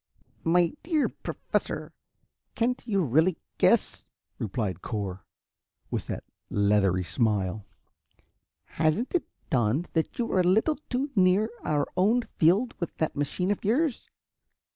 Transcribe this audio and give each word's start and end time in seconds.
"My 0.43 0.73
dear 0.81 1.09
Professor, 1.09 1.93
can't 2.55 2.81
you 2.87 3.03
really 3.03 3.37
guess?" 3.59 4.03
replied 4.39 4.81
Cor, 4.81 5.27
with 5.91 6.07
that 6.07 6.23
leathery 6.49 7.03
smile. 7.03 7.67
"Hasn't 8.65 9.13
it 9.13 9.25
dawned 9.51 9.89
that 9.93 10.17
you 10.17 10.25
were 10.25 10.39
a 10.39 10.43
little 10.43 10.79
too 10.89 11.11
near 11.15 11.51
our 11.63 11.85
own 11.95 12.23
field 12.39 12.73
with 12.79 12.97
that 12.97 13.15
machine 13.15 13.51
of 13.51 13.63
yours? 13.63 14.09